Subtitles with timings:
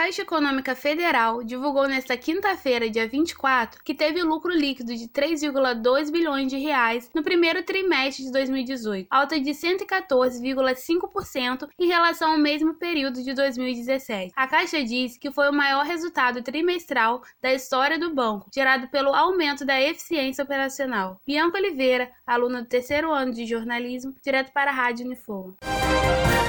[0.00, 6.50] Caixa Econômica Federal divulgou nesta quinta-feira, dia 24, que teve lucro líquido de 3,2 bilhões
[6.50, 13.22] de reais no primeiro trimestre de 2018, alta de 114,5% em relação ao mesmo período
[13.22, 14.32] de 2017.
[14.34, 19.14] A Caixa diz que foi o maior resultado trimestral da história do banco, gerado pelo
[19.14, 21.20] aumento da eficiência operacional.
[21.26, 25.56] Bianca Oliveira, aluna do terceiro ano de jornalismo, direto para a Rádio Unifor.